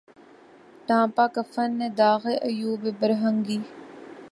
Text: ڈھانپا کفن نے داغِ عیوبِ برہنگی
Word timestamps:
ڈھانپا 0.87 1.25
کفن 1.35 1.69
نے 1.79 1.87
داغِ 1.99 2.23
عیوبِ 2.47 2.83
برہنگی 2.99 3.57